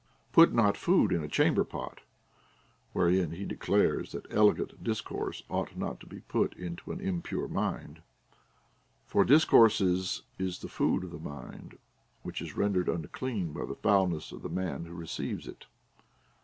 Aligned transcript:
Put 0.31 0.51
not 0.51 0.77
food 0.77 1.11
in 1.11 1.21
a 1.23 1.27
chamber 1.27 1.63
pot; 1.63 1.99
Avherein 2.95 3.35
he 3.35 3.45
declares 3.45 4.13
that 4.13 4.25
elegant 4.31 4.83
discourse 4.83 5.43
ought 5.47 5.77
not 5.77 5.99
to 5.99 6.07
be 6.07 6.21
put 6.21 6.55
into 6.55 6.91
an 6.91 6.99
impure 6.99 7.47
mind; 7.47 8.01
for 9.05 9.23
discourse 9.23 9.79
is 9.79 10.23
the 10.39 10.67
food 10.67 11.03
of 11.03 11.11
the 11.11 11.19
mind, 11.19 11.77
which 12.23 12.41
is 12.41 12.57
rendered 12.57 12.89
unclean 12.89 13.53
by 13.53 13.63
the 13.63 13.75
foulness 13.75 14.31
of 14.31 14.41
the 14.41 14.49
man 14.49 14.85
λυΙίο 14.85 14.97
receives 14.97 15.47
it. 15.47 15.67